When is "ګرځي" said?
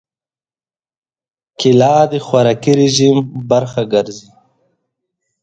3.93-4.29